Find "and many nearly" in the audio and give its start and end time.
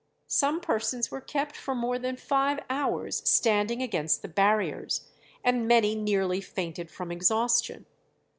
5.43-6.41